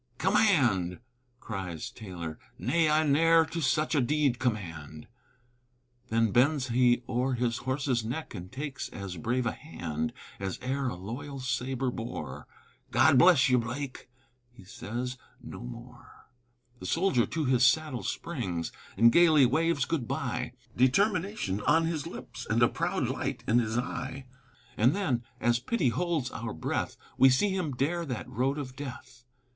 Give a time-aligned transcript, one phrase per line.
[0.17, 0.99] "'Command'!"
[1.39, 5.05] cries Taylor; "nay, I ne'er To such a deed 'command!'"
[6.09, 10.87] Then bends he o'er his horse's neck And takes as brave a hand As e'er
[10.87, 12.47] a loyal sabre bore:
[12.89, 14.09] "God bless you, Blake,"
[14.51, 16.25] he says no more.
[16.79, 22.47] The soldier to his saddle springs And gayly waves good by, Determination on his lips,
[22.49, 24.25] A proud light in his eye:
[24.77, 29.25] And then, as pity holds our breath, We see him dare that road of death.